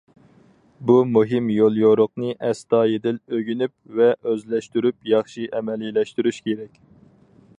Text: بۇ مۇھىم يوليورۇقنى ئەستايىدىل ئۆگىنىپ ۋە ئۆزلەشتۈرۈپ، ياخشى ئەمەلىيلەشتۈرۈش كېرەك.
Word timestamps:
بۇ 0.89 0.93
مۇھىم 1.17 1.51
يوليورۇقنى 1.55 2.31
ئەستايىدىل 2.47 3.21
ئۆگىنىپ 3.37 3.75
ۋە 3.99 4.09
ئۆزلەشتۈرۈپ، 4.31 5.13
ياخشى 5.13 5.47
ئەمەلىيلەشتۈرۈش 5.59 6.41
كېرەك. 6.49 6.85